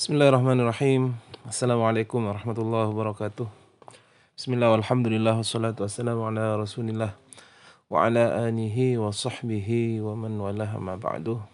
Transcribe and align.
Bismillahirrahmanirrahim. 0.00 1.12
Assalamualaikum 1.44 2.24
warahmatullahi 2.24 2.88
wabarakatuh. 2.88 3.44
Bismillah 4.32 4.72
walhamdulillah 4.72 5.36
wassalatu 5.36 5.84
wassalamu 5.84 6.24
ala 6.24 6.56
rasulillah 6.56 7.12
wa 7.92 8.08
ala 8.08 8.48
alihi 8.48 8.96
wa 8.96 9.12
sahbihi 9.12 10.00
wa 10.00 10.16
man 10.16 10.40
walah 10.40 10.72
ma 10.80 10.96
ba'du. 10.96 11.44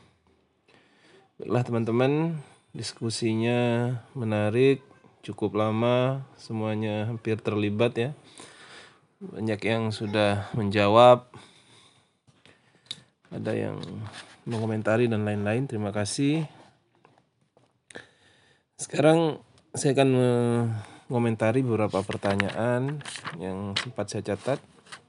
Baiklah 1.42 1.66
teman-teman, 1.66 2.38
diskusinya 2.70 3.90
menarik, 4.14 4.78
cukup 5.26 5.58
lama, 5.58 6.22
semuanya 6.38 7.10
hampir 7.10 7.42
terlibat 7.42 7.98
ya. 7.98 8.10
Banyak 9.26 9.58
yang 9.58 9.90
sudah 9.90 10.54
menjawab, 10.54 11.26
ada 13.26 13.52
yang 13.58 13.82
mengomentari 14.46 15.10
dan 15.10 15.26
lain-lain. 15.26 15.66
Terima 15.66 15.90
kasih. 15.90 16.46
Sekarang 18.76 19.40
saya 19.72 19.96
akan 19.96 20.10
mengomentari 21.08 21.64
beberapa 21.64 22.04
pertanyaan 22.04 23.00
yang 23.40 23.72
sempat 23.72 24.12
saya 24.12 24.36
catat 24.36 24.60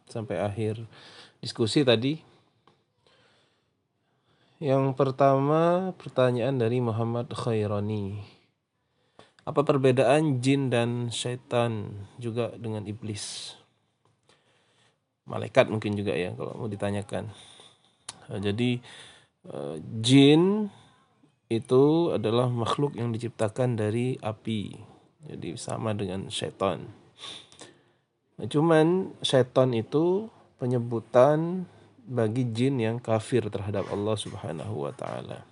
sampai 0.08 0.40
akhir 0.40 0.80
diskusi 1.44 1.84
tadi. 1.84 2.16
Yang 4.64 4.96
pertama 4.96 5.92
pertanyaan 6.00 6.56
dari 6.56 6.80
Muhammad 6.80 7.28
Khairani. 7.36 8.24
Apa 9.44 9.68
perbedaan 9.68 10.40
jin 10.40 10.72
dan 10.72 11.12
syaitan 11.12 11.92
juga 12.24 12.56
dengan 12.56 12.88
iblis? 12.88 13.52
Malaikat 15.28 15.68
mungkin 15.68 15.92
juga 16.00 16.16
ya 16.16 16.32
kalau 16.40 16.56
mau 16.56 16.72
ditanyakan. 16.72 17.36
Jadi 18.32 18.80
eh, 19.44 19.76
jin 20.00 20.72
itu 21.48 22.12
adalah 22.12 22.52
makhluk 22.52 23.00
yang 23.00 23.16
diciptakan 23.16 23.80
dari 23.80 24.20
api. 24.20 24.76
Jadi 25.28 25.56
sama 25.60 25.96
dengan 25.96 26.28
setan. 26.32 26.88
Nah, 28.38 28.46
cuman 28.46 29.18
setan 29.24 29.74
itu 29.74 30.28
penyebutan 30.60 31.66
bagi 32.08 32.48
jin 32.52 32.80
yang 32.80 32.98
kafir 33.04 33.48
terhadap 33.52 33.88
Allah 33.92 34.16
Subhanahu 34.16 34.88
wa 34.88 34.94
taala. 34.96 35.44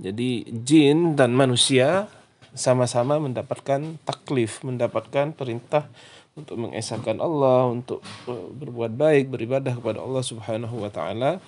Jadi 0.00 0.48
jin 0.64 1.14
dan 1.14 1.36
manusia 1.36 2.08
sama-sama 2.54 3.18
mendapatkan 3.18 3.98
taklif, 4.06 4.62
mendapatkan 4.62 5.34
perintah 5.34 5.90
untuk 6.34 6.58
mengesahkan 6.58 7.18
Allah, 7.22 7.70
untuk 7.70 8.02
eh, 8.26 8.48
berbuat 8.58 8.94
baik, 8.94 9.30
beribadah 9.30 9.74
kepada 9.78 10.02
Allah 10.02 10.22
Subhanahu 10.24 10.82
wa 10.82 10.90
taala 10.90 11.38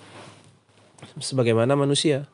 sebagaimana 1.19 1.75
manusia. 1.75 2.27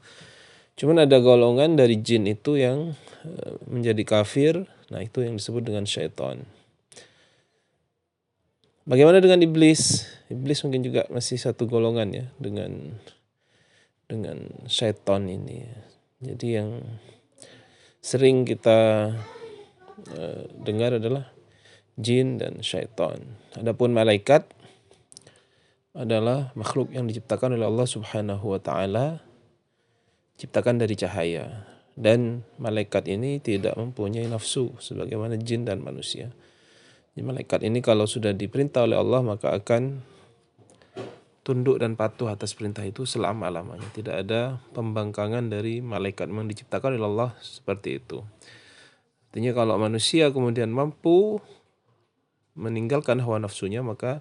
Cuman 0.73 1.05
ada 1.05 1.21
golongan 1.21 1.77
dari 1.77 2.01
jin 2.01 2.25
itu 2.25 2.57
yang 2.57 2.97
eh, 3.25 3.53
menjadi 3.69 4.01
kafir. 4.05 4.65
Nah, 4.89 5.01
itu 5.01 5.21
yang 5.21 5.37
disebut 5.37 5.65
dengan 5.65 5.85
syaitan. 5.85 6.45
Bagaimana 8.83 9.23
dengan 9.23 9.39
iblis? 9.39 10.03
Iblis 10.27 10.59
mungkin 10.67 10.83
juga 10.83 11.07
masih 11.07 11.39
satu 11.39 11.71
golongan 11.71 12.11
ya 12.11 12.25
dengan 12.35 12.99
dengan 14.11 14.43
syaitan 14.67 15.23
ini. 15.31 15.63
Jadi 16.19 16.47
yang 16.59 16.83
sering 18.03 18.43
kita 18.43 19.11
uh, 20.11 20.43
dengar 20.59 20.99
adalah 20.99 21.31
jin 21.95 22.35
dan 22.35 22.59
syaitan. 22.59 23.39
Adapun 23.55 23.95
malaikat 23.95 24.51
adalah 25.95 26.51
makhluk 26.57 26.91
yang 26.91 27.07
diciptakan 27.07 27.55
oleh 27.55 27.63
Allah 27.63 27.87
Subhanahu 27.87 28.51
wa 28.51 28.59
taala 28.59 29.23
ciptakan 30.43 30.83
dari 30.83 30.99
cahaya 30.99 31.63
dan 31.95 32.43
malaikat 32.59 33.07
ini 33.07 33.39
tidak 33.39 33.79
mempunyai 33.79 34.27
nafsu 34.27 34.75
sebagaimana 34.83 35.39
jin 35.39 35.63
dan 35.63 35.79
manusia. 35.79 36.35
Jadi 37.15 37.23
malaikat 37.23 37.63
ini 37.63 37.79
kalau 37.79 38.03
sudah 38.03 38.35
diperintah 38.35 38.83
oleh 38.83 38.99
Allah 38.99 39.23
maka 39.23 39.55
akan 39.55 40.03
tunduk 41.47 41.79
dan 41.79 41.95
patuh 41.95 42.27
atas 42.27 42.51
perintah 42.51 42.83
itu 42.83 43.07
selama-lamanya. 43.07 43.87
Tidak 43.95 44.15
ada 44.27 44.59
pembangkangan 44.75 45.47
dari 45.47 45.79
malaikat 45.79 46.27
yang 46.27 46.51
diciptakan 46.51 46.99
oleh 46.99 47.07
Allah 47.07 47.31
seperti 47.39 48.03
itu. 48.03 48.19
Artinya 49.31 49.55
kalau 49.55 49.79
manusia 49.79 50.27
kemudian 50.27 50.75
mampu 50.75 51.39
meninggalkan 52.59 53.23
hawa 53.23 53.39
nafsunya 53.39 53.79
maka 53.79 54.19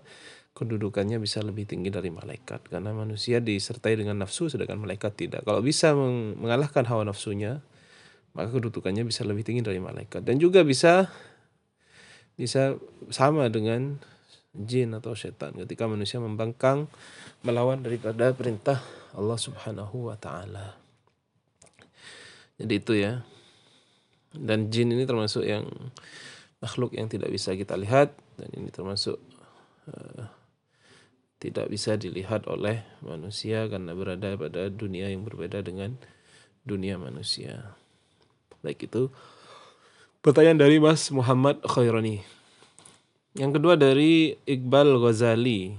kedudukannya 0.53 1.17
bisa 1.17 1.41
lebih 1.41 1.65
tinggi 1.65 1.89
dari 1.89 2.13
malaikat 2.13 2.69
karena 2.69 2.93
manusia 2.93 3.41
disertai 3.41 3.97
dengan 3.97 4.21
nafsu 4.21 4.53
sedangkan 4.53 4.85
malaikat 4.85 5.17
tidak. 5.17 5.49
Kalau 5.49 5.65
bisa 5.65 5.97
mengalahkan 5.97 6.85
hawa 6.85 7.09
nafsunya, 7.09 7.65
maka 8.37 8.53
kedudukannya 8.53 9.09
bisa 9.09 9.25
lebih 9.25 9.49
tinggi 9.49 9.65
dari 9.65 9.81
malaikat 9.81 10.25
dan 10.25 10.37
juga 10.37 10.61
bisa 10.61 11.09
bisa 12.37 12.77
sama 13.09 13.49
dengan 13.49 14.01
jin 14.53 14.93
atau 14.93 15.17
setan 15.17 15.57
ketika 15.57 15.89
manusia 15.89 16.21
membangkang 16.21 16.85
melawan 17.41 17.81
daripada 17.81 18.37
perintah 18.37 18.85
Allah 19.17 19.41
Subhanahu 19.41 20.13
wa 20.13 20.17
taala. 20.21 20.77
Jadi 22.61 22.75
itu 22.77 22.93
ya. 22.97 23.25
Dan 24.33 24.73
jin 24.73 24.93
ini 24.93 25.05
termasuk 25.05 25.45
yang 25.45 25.69
makhluk 26.61 26.97
yang 26.97 27.09
tidak 27.09 27.29
bisa 27.29 27.53
kita 27.53 27.77
lihat 27.77 28.17
dan 28.41 28.49
ini 28.57 28.73
termasuk 28.73 29.21
uh, 29.93 30.25
tidak 31.43 31.67
bisa 31.67 31.99
dilihat 31.99 32.47
oleh 32.47 32.87
manusia 33.03 33.67
karena 33.67 33.99
berada 33.99 34.39
pada 34.39 34.71
dunia 34.71 35.11
yang 35.11 35.27
berbeda 35.27 35.59
dengan 35.67 35.99
dunia 36.63 36.95
manusia. 37.03 37.75
Baik 38.63 38.87
itu 38.87 39.11
pertanyaan 40.23 40.63
dari 40.63 40.79
Mas 40.79 41.11
Muhammad 41.11 41.59
Khairani. 41.67 42.23
Yang 43.35 43.59
kedua 43.59 43.75
dari 43.75 44.39
Iqbal 44.47 45.03
Ghazali. 45.03 45.75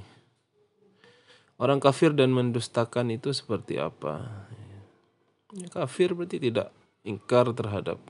Orang 1.55 1.79
kafir 1.79 2.11
dan 2.11 2.35
mendustakan 2.35 3.15
itu 3.15 3.31
seperti 3.31 3.79
apa? 3.79 4.43
Ya, 5.55 5.71
kafir 5.71 6.11
berarti 6.11 6.43
tidak 6.43 6.75
ingkar 7.07 7.55
terhadap 7.55 8.03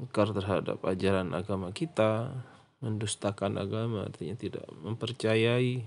ingkar 0.00 0.32
terhadap 0.32 0.80
ajaran 0.88 1.36
agama 1.36 1.76
kita, 1.76 2.32
mendustakan 2.80 3.60
agama 3.60 4.08
artinya 4.08 4.32
tidak 4.38 4.64
mempercayai 4.80 5.84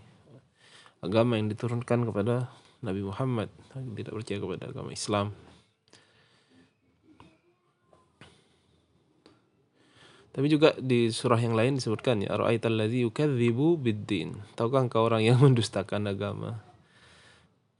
agama 1.03 1.39
yang 1.39 1.51
diturunkan 1.51 2.07
kepada 2.07 2.51
Nabi 2.83 3.01
Muhammad 3.01 3.49
tidak 3.73 4.13
percaya 4.13 4.37
kepada 4.39 4.63
agama 4.69 4.93
Islam 4.93 5.35
Tapi 10.35 10.51
juga 10.51 10.75
di 10.75 11.07
surah 11.07 11.39
yang 11.39 11.55
lain 11.55 11.79
disebutkan 11.79 12.27
ya 12.27 12.35
ara'aital 12.35 12.75
ladzi 12.75 13.07
yukadzibu 13.07 13.79
biddin. 13.79 14.35
Tahukah 14.59 14.83
engkau 14.83 15.07
orang 15.07 15.23
yang 15.23 15.39
mendustakan 15.47 16.11
agama? 16.11 16.59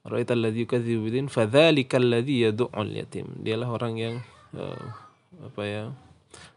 Ara'aital 0.08 0.40
ladzi 0.40 0.64
yukadzibu 0.64 1.12
biddin 1.12 1.28
fadzalikal 1.28 2.08
ladzi 2.08 2.48
yad'ul 2.48 2.96
yatim. 2.96 3.28
Dialah 3.44 3.68
orang 3.68 3.94
yang 4.00 4.16
uh, 4.56 4.88
apa 5.44 5.62
ya? 5.68 5.84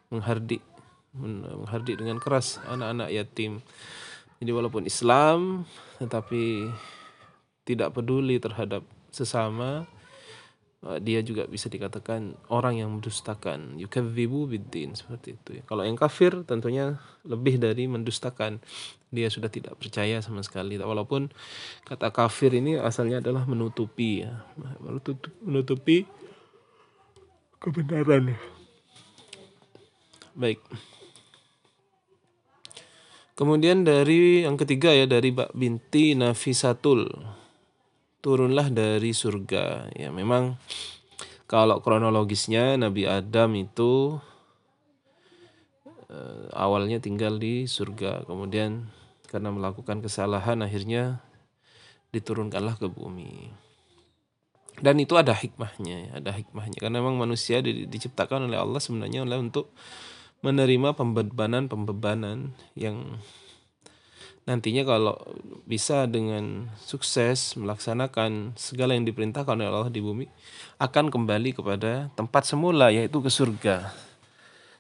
menghardik 0.09 0.63
menghardik 1.19 1.99
dengan 1.99 2.23
keras 2.23 2.63
anak-anak 2.71 3.11
yatim. 3.11 3.59
Jadi 4.39 4.51
walaupun 4.55 4.87
Islam 4.87 5.67
tetapi 5.99 6.71
tidak 7.67 7.93
peduli 7.93 8.39
terhadap 8.39 8.87
sesama 9.11 9.85
eh, 10.87 10.99
dia 11.03 11.21
juga 11.27 11.45
bisa 11.51 11.67
dikatakan 11.67 12.39
orang 12.49 12.79
yang 12.79 12.91
mendustakan 12.95 13.77
yukadzibu 13.83 14.47
biddin 14.47 14.95
seperti 14.95 15.35
itu 15.35 15.51
ya. 15.59 15.63
Kalau 15.67 15.83
yang 15.83 15.99
kafir 15.99 16.47
tentunya 16.47 17.03
lebih 17.27 17.59
dari 17.59 17.91
mendustakan. 17.91 18.63
Dia 19.09 19.33
sudah 19.33 19.49
tidak 19.49 19.81
percaya 19.81 20.21
sama 20.21 20.45
sekali 20.45 20.77
walaupun 20.77 21.33
kata 21.89 22.13
kafir 22.13 22.53
ini 22.53 22.77
asalnya 22.77 23.25
adalah 23.25 23.49
menutupi 23.49 24.21
ya. 24.21 24.45
Menutupi, 25.41 26.05
kebenaran 27.57 28.37
ya. 28.37 28.39
Baik. 30.37 30.61
Kemudian 33.39 33.87
dari 33.87 34.43
yang 34.43 34.59
ketiga 34.59 34.91
ya 34.91 35.07
dari 35.07 35.31
Mbak 35.31 35.55
Binti 35.55 36.19
Nafisatul 36.19 37.07
turunlah 38.19 38.67
dari 38.67 39.15
surga. 39.15 39.95
Ya 39.95 40.11
memang 40.11 40.59
kalau 41.47 41.79
kronologisnya 41.79 42.75
Nabi 42.75 43.07
Adam 43.07 43.55
itu 43.55 44.19
uh, 46.11 46.51
awalnya 46.51 46.99
tinggal 46.99 47.39
di 47.39 47.71
surga, 47.71 48.27
kemudian 48.27 48.91
karena 49.31 49.55
melakukan 49.55 50.03
kesalahan 50.03 50.59
akhirnya 50.59 51.23
diturunkanlah 52.11 52.75
ke 52.75 52.91
bumi. 52.91 53.55
Dan 54.83 54.99
itu 54.99 55.15
ada 55.15 55.35
hikmahnya, 55.35 56.19
ada 56.19 56.35
hikmahnya 56.35 56.79
karena 56.83 56.99
memang 56.99 57.15
manusia 57.15 57.63
di, 57.63 57.87
diciptakan 57.87 58.51
oleh 58.51 58.59
Allah 58.59 58.83
sebenarnya 58.83 59.23
oleh 59.23 59.39
untuk 59.39 59.71
menerima 60.43 60.95
pembebanan-pembebanan 60.95 62.55
yang 62.79 63.19
nantinya 64.49 64.81
kalau 64.89 65.17
bisa 65.69 66.09
dengan 66.09 66.73
sukses 66.81 67.53
melaksanakan 67.61 68.57
segala 68.57 68.97
yang 68.97 69.05
diperintahkan 69.05 69.61
oleh 69.61 69.69
Allah 69.69 69.93
di 69.93 70.01
bumi 70.01 70.25
akan 70.81 71.13
kembali 71.13 71.53
kepada 71.53 72.09
tempat 72.17 72.49
semula 72.49 72.89
yaitu 72.89 73.21
ke 73.21 73.29
surga. 73.29 73.93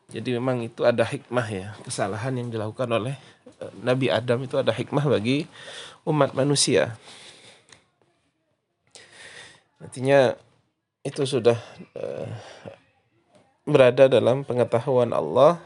Jadi 0.08 0.40
memang 0.40 0.64
itu 0.64 0.88
ada 0.88 1.04
hikmah 1.04 1.46
ya 1.52 1.76
kesalahan 1.84 2.32
yang 2.40 2.48
dilakukan 2.48 2.88
oleh 2.88 3.20
eh, 3.60 3.72
Nabi 3.84 4.08
Adam 4.08 4.40
itu 4.40 4.56
ada 4.56 4.72
hikmah 4.72 5.04
bagi 5.04 5.44
umat 6.08 6.32
manusia. 6.32 6.96
Artinya 9.78 10.32
itu 11.06 11.22
sudah 11.22 11.54
uh, 11.94 12.28
berada 13.68 14.08
dalam 14.08 14.48
pengetahuan 14.48 15.12
Allah 15.12 15.60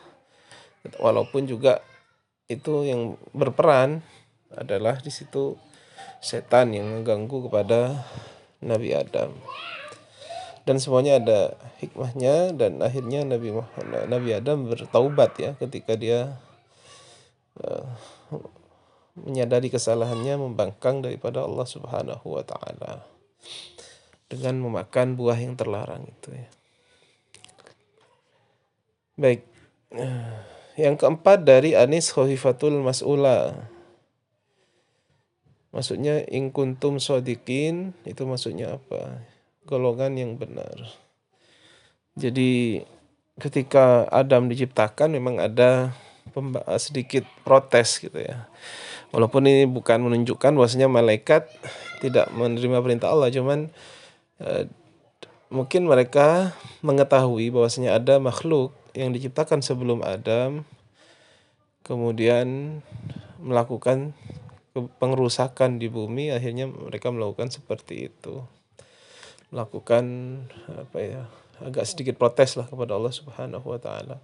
walaupun 0.98 1.46
juga 1.46 1.78
itu 2.50 2.82
yang 2.82 3.14
berperan 3.30 4.02
adalah 4.50 4.98
di 4.98 5.14
situ 5.14 5.54
setan 6.18 6.74
yang 6.74 6.90
mengganggu 6.90 7.46
kepada 7.46 8.02
Nabi 8.58 8.90
Adam 8.98 9.30
dan 10.66 10.76
semuanya 10.82 11.22
ada 11.22 11.40
hikmahnya 11.78 12.54
dan 12.58 12.82
akhirnya 12.82 13.22
Nabi 13.22 13.54
Muhammad 13.54 14.10
Nabi 14.10 14.30
Adam 14.34 14.66
bertaubat 14.66 15.38
ya 15.38 15.50
ketika 15.58 15.94
dia 15.94 16.38
uh, 17.62 17.86
menyadari 19.18 19.68
kesalahannya 19.70 20.38
membangkang 20.38 21.06
daripada 21.06 21.46
Allah 21.46 21.66
Subhanahu 21.66 22.26
wa 22.26 22.42
taala 22.42 23.06
dengan 24.30 24.58
memakan 24.64 25.18
buah 25.18 25.36
yang 25.36 25.54
terlarang 25.58 26.08
itu 26.08 26.32
ya. 26.32 26.48
Baik. 29.22 29.46
Yang 30.74 30.94
keempat 30.98 31.46
dari 31.46 31.78
Anis 31.78 32.10
Khofifatul 32.10 32.82
Mas'ula. 32.82 33.70
Maksudnya 35.70 36.26
in 36.26 36.50
kuntum 36.50 36.98
sodikin 36.98 37.94
itu 38.02 38.26
maksudnya 38.26 38.82
apa? 38.82 39.22
Golongan 39.62 40.18
yang 40.18 40.34
benar. 40.34 40.74
Jadi 42.18 42.82
ketika 43.38 44.10
Adam 44.10 44.50
diciptakan 44.50 45.14
memang 45.14 45.38
ada 45.38 45.94
sedikit 46.82 47.22
protes 47.46 48.02
gitu 48.02 48.18
ya. 48.18 48.50
Walaupun 49.14 49.46
ini 49.46 49.70
bukan 49.70 50.02
menunjukkan 50.02 50.50
bahwasanya 50.50 50.90
malaikat 50.90 51.46
tidak 52.02 52.26
menerima 52.34 52.82
perintah 52.82 53.14
Allah, 53.14 53.30
cuman 53.30 53.70
eh, 54.42 54.66
mungkin 55.46 55.86
mereka 55.86 56.58
mengetahui 56.82 57.54
bahwasanya 57.54 58.02
ada 58.02 58.18
makhluk 58.18 58.81
yang 58.92 59.10
diciptakan 59.12 59.64
sebelum 59.64 60.04
Adam 60.04 60.64
kemudian 61.82 62.78
melakukan 63.42 64.14
pengerusakan 64.72 65.76
di 65.76 65.90
bumi 65.90 66.32
akhirnya 66.32 66.70
mereka 66.70 67.12
melakukan 67.12 67.52
seperti 67.52 68.08
itu. 68.08 68.44
Melakukan 69.52 70.04
apa 70.70 70.98
ya 71.02 71.22
agak 71.60 71.84
sedikit 71.84 72.16
protes 72.16 72.56
lah 72.56 72.64
kepada 72.64 72.96
Allah 72.96 73.12
Subhanahu 73.12 73.66
wa 73.68 73.76
taala. 73.76 74.16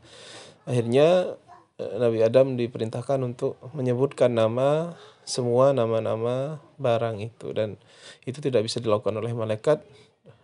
Akhirnya 0.64 1.36
Nabi 1.78 2.24
Adam 2.24 2.58
diperintahkan 2.58 3.22
untuk 3.22 3.60
menyebutkan 3.70 4.34
nama 4.34 4.98
semua 5.22 5.76
nama-nama 5.76 6.58
barang 6.80 7.20
itu. 7.22 7.52
Dan 7.52 7.76
itu 8.24 8.40
tidak 8.40 8.64
bisa 8.66 8.80
dilakukan 8.80 9.14
oleh 9.14 9.30
malaikat. 9.36 9.84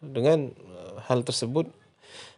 Dengan 0.04 0.52
eh, 0.52 0.94
hal 1.08 1.24
tersebut 1.24 1.66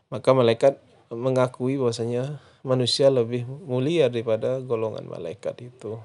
maka 0.07 0.31
malaikat 0.31 0.79
mengakui 1.11 1.79
bahwasanya 1.79 2.43
manusia 2.67 3.13
lebih 3.13 3.47
mulia 3.47 4.11
daripada 4.11 4.59
golongan 4.59 5.07
malaikat 5.07 5.63
itu. 5.63 6.03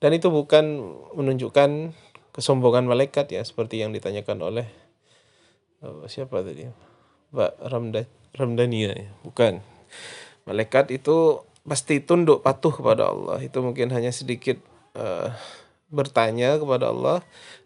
Dan 0.00 0.16
itu 0.16 0.32
bukan 0.32 0.96
menunjukkan 1.12 1.92
kesombongan 2.32 2.88
malaikat 2.88 3.28
ya 3.28 3.44
seperti 3.44 3.84
yang 3.84 3.92
ditanyakan 3.92 4.40
oleh 4.40 4.66
uh, 5.84 6.08
siapa 6.08 6.40
tadi? 6.40 6.64
Pak 7.30 7.60
Ramda 7.68 8.08
Ramdania 8.32 8.96
ya. 8.96 9.08
Bukan. 9.20 9.60
Malaikat 10.48 10.88
itu 10.94 11.44
pasti 11.68 12.00
tunduk 12.00 12.40
patuh 12.40 12.72
kepada 12.72 13.12
Allah. 13.12 13.44
Itu 13.44 13.60
mungkin 13.60 13.92
hanya 13.92 14.08
sedikit 14.08 14.56
uh, 14.96 15.28
bertanya 15.90 16.56
kepada 16.56 16.88
Allah 16.94 17.18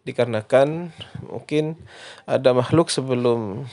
dikarenakan 0.08 0.96
mungkin 1.28 1.76
ada 2.24 2.56
makhluk 2.56 2.88
sebelum 2.88 3.68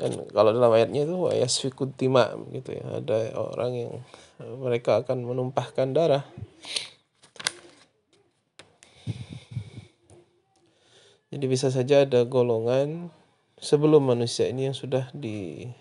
dan 0.00 0.24
kalau 0.32 0.52
dalam 0.52 0.72
ayatnya 0.72 1.04
itu 1.04 1.16
wayasfikut 1.16 1.96
tima 1.96 2.32
gitu 2.52 2.72
ya 2.72 3.02
ada 3.02 3.32
orang 3.36 3.72
yang 3.76 3.92
mereka 4.60 5.04
akan 5.04 5.24
menumpahkan 5.24 5.92
darah 5.92 6.24
jadi 11.32 11.44
bisa 11.48 11.68
saja 11.72 12.04
ada 12.04 12.24
golongan 12.28 13.12
sebelum 13.60 14.04
manusia 14.08 14.48
ini 14.48 14.72
yang 14.72 14.76
sudah 14.76 15.08
diberi 15.14 15.72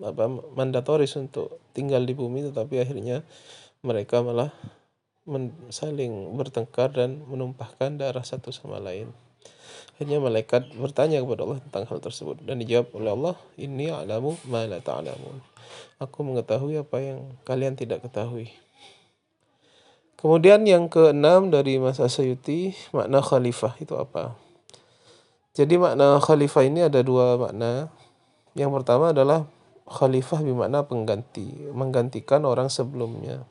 apa 0.00 0.24
mandatoris 0.56 1.14
untuk 1.20 1.60
tinggal 1.76 2.00
di 2.08 2.16
bumi 2.16 2.48
tetapi 2.48 2.80
akhirnya 2.80 3.22
mereka 3.84 4.22
malah 4.24 4.54
saling 5.70 6.34
bertengkar 6.34 6.90
dan 6.90 7.22
menumpahkan 7.30 7.94
darah 7.94 8.26
satu 8.26 8.50
sama 8.50 8.82
lain. 8.82 9.14
Akhirnya 9.92 10.18
malaikat 10.18 10.72
bertanya 10.74 11.20
kepada 11.20 11.44
Allah 11.44 11.60
tentang 11.62 11.84
hal 11.86 11.98
tersebut 12.00 12.40
dan 12.42 12.58
dijawab 12.58 12.90
oleh 12.96 13.10
Allah, 13.12 13.34
"Inni 13.60 13.92
a'lamu 13.92 14.34
ma 14.48 14.64
la 14.64 14.80
ta'lamun." 14.80 15.44
Aku 16.02 16.26
mengetahui 16.26 16.80
apa 16.80 16.98
yang 16.98 17.38
kalian 17.46 17.78
tidak 17.78 18.02
ketahui. 18.02 18.50
Kemudian 20.22 20.62
yang 20.66 20.86
keenam 20.86 21.50
dari 21.50 21.82
Mas 21.82 21.98
Asyuti, 21.98 22.78
makna 22.94 23.18
khalifah 23.18 23.74
itu 23.82 23.98
apa? 23.98 24.38
Jadi 25.52 25.76
makna 25.76 26.22
khalifah 26.22 26.62
ini 26.62 26.86
ada 26.86 27.02
dua 27.02 27.34
makna. 27.36 27.90
Yang 28.54 28.70
pertama 28.80 29.10
adalah 29.10 29.50
khalifah 29.90 30.40
bermakna 30.40 30.86
pengganti, 30.86 31.68
menggantikan 31.74 32.46
orang 32.46 32.70
sebelumnya. 32.70 33.44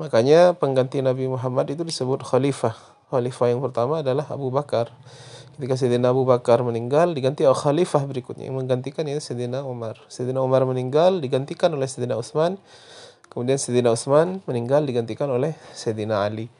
Makanya 0.00 0.58
pengganti 0.58 0.98
Nabi 1.04 1.30
Muhammad 1.30 1.70
itu 1.70 1.86
disebut 1.86 2.26
khalifah. 2.26 2.74
Khalifah 3.14 3.46
yang 3.52 3.62
pertama 3.62 4.02
adalah 4.02 4.26
Abu 4.26 4.50
Bakar. 4.50 4.90
Ketika 5.54 5.78
Sayyidina 5.78 6.10
Abu 6.10 6.26
Bakar 6.26 6.66
meninggal, 6.66 7.14
diganti 7.14 7.46
oleh 7.46 7.54
khalifah 7.54 8.02
berikutnya 8.10 8.50
yang 8.50 8.58
menggantikan 8.58 9.06
yaitu 9.06 9.22
Sayyidina 9.22 9.62
Umar. 9.62 10.02
Sayyidina 10.10 10.42
Umar 10.42 10.66
meninggal, 10.66 11.22
digantikan 11.22 11.70
oleh 11.70 11.86
Sayyidina 11.86 12.18
Utsman. 12.18 12.58
Kemudian 13.30 13.58
Sayyidina 13.58 13.94
Utsman 13.94 14.42
meninggal, 14.50 14.82
digantikan 14.82 15.30
oleh 15.30 15.54
Sayyidina 15.70 16.26
Ali. 16.26 16.50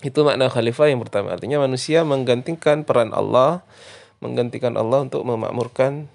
Itu 0.00 0.24
makna 0.24 0.48
khalifah 0.48 0.88
yang 0.88 1.04
pertama. 1.04 1.36
Artinya 1.36 1.60
manusia 1.60 2.00
menggantikan 2.04 2.88
peran 2.88 3.12
Allah 3.12 3.64
menggantikan 4.20 4.74
Allah 4.80 5.04
untuk 5.04 5.22
memakmurkan 5.28 6.08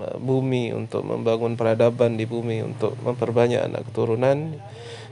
uh, 0.00 0.16
bumi, 0.16 0.72
untuk 0.72 1.04
membangun 1.04 1.56
peradaban 1.56 2.16
di 2.16 2.24
bumi, 2.24 2.64
untuk 2.64 2.96
memperbanyak 3.04 3.60
anak 3.60 3.82
keturunan 3.92 4.56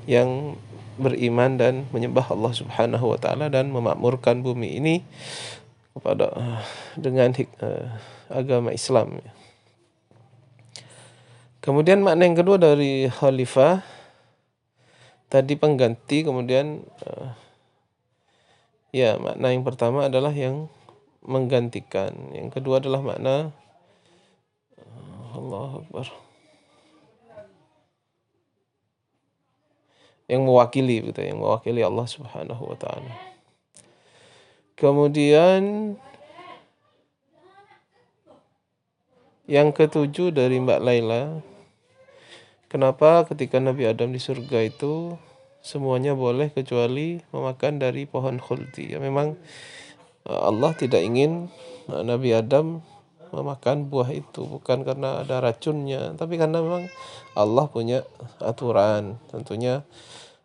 yang 0.08 0.56
beriman 1.00 1.56
dan 1.56 1.88
menyembah 1.90 2.28
Allah 2.28 2.52
Subhanahu 2.52 3.16
wa 3.16 3.18
taala 3.18 3.48
dan 3.48 3.72
memakmurkan 3.72 4.44
bumi 4.44 4.76
ini 4.76 4.94
kepada 5.96 6.30
uh, 6.36 6.60
dengan 6.94 7.32
uh, 7.64 7.88
agama 8.28 8.70
Islam. 8.70 9.18
Kemudian 11.64 12.04
makna 12.04 12.24
yang 12.24 12.38
kedua 12.38 12.56
dari 12.56 13.08
khalifah 13.08 13.84
tadi 15.28 15.54
pengganti 15.56 16.24
kemudian 16.24 16.82
ya 18.90 19.20
makna 19.20 19.52
yang 19.52 19.62
pertama 19.62 20.08
adalah 20.08 20.32
yang 20.32 20.72
menggantikan. 21.24 22.12
Yang 22.32 22.60
kedua 22.60 22.80
adalah 22.80 23.04
makna 23.04 23.52
Allah 25.36 25.84
Akbar. 25.84 26.29
Yang 30.30 30.42
mewakili 30.46 31.10
gitu, 31.10 31.18
yang 31.18 31.42
mewakili 31.42 31.82
Allah 31.82 32.06
Subhanahu 32.06 32.62
wa 32.70 32.78
taala. 32.78 33.10
Kemudian 34.78 35.92
yang 39.50 39.74
ketujuh 39.74 40.30
dari 40.30 40.62
Mbak 40.62 40.80
Laila, 40.86 41.42
kenapa 42.70 43.26
ketika 43.26 43.58
Nabi 43.58 43.90
Adam 43.90 44.14
di 44.14 44.22
surga 44.22 44.62
itu 44.70 45.18
semuanya 45.60 46.14
boleh 46.14 46.48
kecuali 46.54 47.20
memakan 47.34 47.82
dari 47.82 48.06
pohon 48.06 48.38
khuldi. 48.38 48.94
Ya 48.94 49.02
memang 49.02 49.36
Allah 50.24 50.72
tidak 50.76 51.02
ingin 51.04 51.50
uh, 51.90 52.06
Nabi 52.06 52.32
Adam 52.32 52.80
memakan 53.30 53.86
buah 53.86 54.10
itu 54.10 54.46
bukan 54.46 54.82
karena 54.82 55.22
ada 55.22 55.38
racunnya 55.40 56.14
tapi 56.18 56.36
karena 56.36 56.60
memang 56.60 56.90
Allah 57.34 57.66
punya 57.70 58.02
aturan. 58.42 59.18
Tentunya 59.30 59.86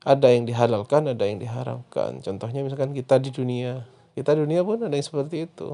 ada 0.06 0.30
yang 0.30 0.46
dihalalkan 0.46 1.10
ada 1.10 1.26
yang 1.26 1.42
diharamkan. 1.42 2.22
Contohnya 2.22 2.62
misalkan 2.62 2.94
kita 2.94 3.18
di 3.18 3.34
dunia. 3.34 3.90
Kita 4.14 4.38
di 4.38 4.46
dunia 4.46 4.62
pun 4.62 4.80
ada 4.80 4.94
yang 4.94 5.06
seperti 5.06 5.50
itu. 5.50 5.74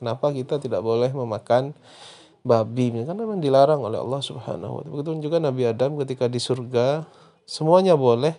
Kenapa 0.00 0.32
kita 0.32 0.56
tidak 0.56 0.80
boleh 0.80 1.12
memakan 1.12 1.76
babi? 2.40 2.92
Karena 3.04 3.20
memang 3.20 3.40
dilarang 3.40 3.84
oleh 3.84 4.00
Allah 4.00 4.20
Subhanahu 4.24 4.72
wa. 4.80 4.82
Begitu 4.84 5.28
juga 5.28 5.40
Nabi 5.40 5.68
Adam 5.68 6.00
ketika 6.00 6.28
di 6.28 6.40
surga 6.40 7.04
semuanya 7.44 7.94
boleh 7.94 8.32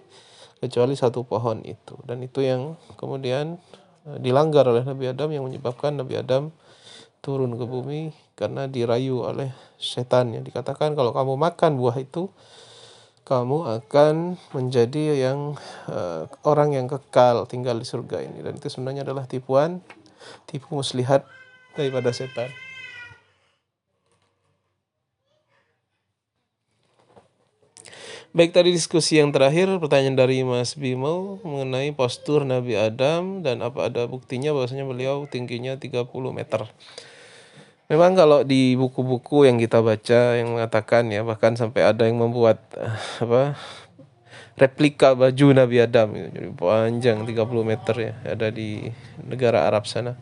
kecuali 0.58 0.98
satu 0.98 1.22
pohon 1.22 1.62
itu. 1.66 1.96
Dan 2.06 2.26
itu 2.26 2.42
yang 2.42 2.74
kemudian 2.98 3.62
eh, 4.10 4.18
dilanggar 4.18 4.66
oleh 4.66 4.82
Nabi 4.82 5.14
Adam 5.14 5.30
yang 5.30 5.46
menyebabkan 5.46 5.94
Nabi 5.98 6.18
Adam 6.18 6.50
turun 7.22 7.58
ke 7.58 7.66
bumi 7.66 8.14
karena 8.38 8.70
dirayu 8.70 9.26
oleh 9.26 9.50
setan 9.82 10.34
yang 10.34 10.46
dikatakan 10.46 10.94
kalau 10.94 11.12
kamu 11.12 11.34
makan 11.36 11.78
buah 11.78 11.98
itu 11.98 12.30
kamu 13.28 13.84
akan 13.84 14.40
menjadi 14.56 15.28
yang 15.28 15.60
uh, 15.92 16.32
orang 16.48 16.72
yang 16.72 16.88
kekal 16.88 17.44
tinggal 17.44 17.76
di 17.76 17.84
surga 17.84 18.24
ini 18.24 18.40
dan 18.40 18.56
itu 18.56 18.72
sebenarnya 18.72 19.04
adalah 19.04 19.28
tipuan 19.28 19.84
tipu 20.48 20.72
muslihat 20.72 21.28
daripada 21.76 22.16
setan. 22.16 22.50
Baik 28.38 28.54
tadi 28.54 28.70
diskusi 28.70 29.18
yang 29.18 29.34
terakhir 29.34 29.66
pertanyaan 29.82 30.14
dari 30.14 30.46
Mas 30.46 30.78
Bimo 30.78 31.42
mengenai 31.42 31.90
postur 31.90 32.46
Nabi 32.46 32.78
Adam 32.78 33.42
dan 33.42 33.66
apa 33.66 33.90
ada 33.90 34.06
buktinya 34.06 34.54
bahwasanya 34.54 34.86
beliau 34.86 35.26
tingginya 35.26 35.74
30 35.74 36.06
meter. 36.30 36.70
Memang 37.90 38.14
kalau 38.14 38.46
di 38.46 38.78
buku-buku 38.78 39.50
yang 39.50 39.58
kita 39.58 39.82
baca 39.82 40.38
yang 40.38 40.54
mengatakan 40.54 41.10
ya 41.10 41.26
bahkan 41.26 41.58
sampai 41.58 41.82
ada 41.82 42.06
yang 42.06 42.22
membuat 42.22 42.62
uh, 42.78 43.26
apa 43.26 43.58
replika 44.54 45.18
baju 45.18 45.58
Nabi 45.58 45.82
Adam 45.82 46.14
gitu. 46.14 46.30
jadi 46.30 46.50
panjang 46.54 47.18
30 47.26 47.42
meter 47.66 47.96
ya 47.98 48.14
ada 48.22 48.54
di 48.54 48.86
negara 49.18 49.66
Arab 49.66 49.90
sana. 49.90 50.14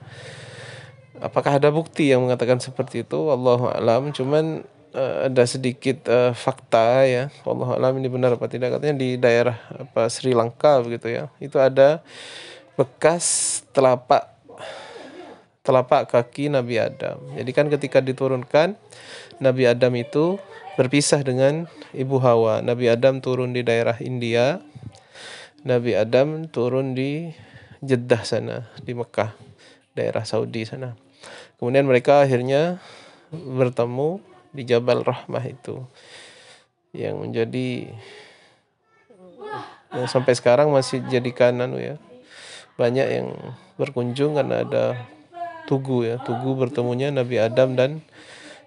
Apakah 1.19 1.59
ada 1.59 1.67
bukti 1.67 2.15
yang 2.15 2.23
mengatakan 2.23 2.63
seperti 2.63 3.03
itu? 3.03 3.27
Allah 3.27 3.75
alam. 3.75 4.15
Cuman 4.15 4.63
uh, 4.95 5.27
ada 5.27 5.43
sedikit 5.43 6.07
uh, 6.07 6.31
fakta 6.31 7.03
ya. 7.05 7.23
Allah 7.43 7.69
alam 7.75 7.99
ini 7.99 8.07
benar 8.07 8.39
apa 8.39 8.47
tidak 8.47 8.79
katanya 8.79 8.95
di 8.97 9.19
daerah 9.19 9.59
apa 9.75 10.07
Sri 10.07 10.31
Lanka 10.31 10.79
begitu 10.81 11.11
ya. 11.11 11.27
Itu 11.43 11.59
ada 11.59 11.99
bekas 12.79 13.61
telapak 13.75 14.31
telapak 15.65 16.07
kaki 16.09 16.47
Nabi 16.47 16.79
Adam. 16.79 17.19
Jadi 17.35 17.51
kan 17.51 17.67
ketika 17.67 17.99
diturunkan 17.99 18.77
Nabi 19.41 19.67
Adam 19.67 19.91
itu 19.97 20.39
berpisah 20.79 21.23
dengan 21.25 21.65
Ibu 21.91 22.21
Hawa. 22.21 22.61
Nabi 22.61 22.87
Adam 22.91 23.19
turun 23.19 23.51
di 23.51 23.65
daerah 23.65 23.97
India. 23.99 24.61
Nabi 25.65 25.97
Adam 25.97 26.45
turun 26.45 26.93
di 26.93 27.33
Jeddah 27.81 28.21
sana, 28.21 28.69
di 28.85 28.93
Mekah, 28.93 29.33
daerah 29.97 30.21
Saudi 30.21 30.61
sana. 30.61 30.93
Kemudian 31.57 31.89
mereka 31.89 32.21
akhirnya 32.21 32.77
bertemu 33.33 34.21
di 34.55 34.63
Jabal 34.63 35.03
Rahmah 35.03 35.43
itu 35.43 35.83
yang 36.95 37.19
menjadi 37.19 37.91
yang 39.91 40.07
sampai 40.07 40.33
sekarang 40.33 40.71
masih 40.71 41.03
jadikan 41.11 41.59
anu 41.59 41.77
ya 41.77 41.99
banyak 42.75 43.07
yang 43.07 43.27
berkunjung 43.79 44.35
karena 44.35 44.63
ada 44.63 44.85
Tugu 45.65 46.05
ya, 46.05 46.21
Tugu 46.21 46.53
bertemunya 46.53 47.09
Nabi 47.09 47.41
Adam 47.41 47.73
dan 47.73 48.05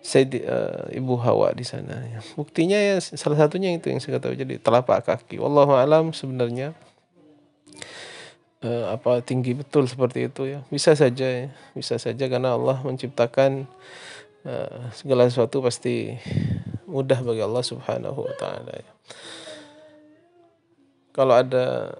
Sayyid, 0.02 0.46
uh, 0.46 0.90
Ibu 0.90 1.14
Hawa 1.22 1.54
di 1.54 1.62
sana 1.62 2.02
ya. 2.06 2.18
Buktinya 2.34 2.78
ya 2.78 2.98
salah 2.98 3.38
satunya 3.38 3.70
itu 3.74 3.90
yang 3.90 4.02
saya 4.02 4.18
tahu 4.18 4.34
jadi 4.34 4.58
telapak 4.58 5.06
kaki. 5.06 5.38
Wallahu 5.38 5.78
alam 5.78 6.10
sebenarnya 6.10 6.74
uh, 8.62 8.94
apa 8.94 9.22
tinggi 9.22 9.54
betul 9.54 9.86
seperti 9.86 10.26
itu 10.26 10.46
ya. 10.46 10.66
Bisa 10.70 10.94
saja 10.98 11.26
ya, 11.26 11.46
bisa 11.74 11.98
saja 12.02 12.24
karena 12.26 12.58
Allah 12.58 12.82
menciptakan 12.82 13.70
uh, 14.48 14.88
segala 14.96 15.28
sesuatu 15.28 15.60
pasti 15.60 16.16
mudah 16.88 17.20
bagi 17.20 17.44
Allah 17.44 17.60
Subhanahu 17.60 18.24
wa 18.24 18.34
taala 18.40 18.72
ya. 18.72 18.92
Kalau 21.12 21.34
ada 21.36 21.98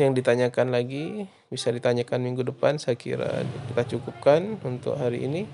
yang 0.00 0.16
ditanyakan 0.16 0.72
lagi 0.72 1.28
bisa 1.52 1.68
ditanyakan 1.68 2.24
minggu 2.24 2.46
depan. 2.46 2.80
Saya 2.80 2.96
kira 2.96 3.44
kita 3.68 3.98
cukupkan 3.98 4.56
untuk 4.64 4.96
hari 4.96 5.28
ini. 5.28 5.44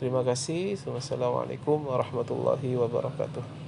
Terima 0.00 0.24
kasih. 0.24 0.80
Wassalamualaikum 0.88 1.84
warahmatullahi 1.84 2.74
wabarakatuh 2.80 3.59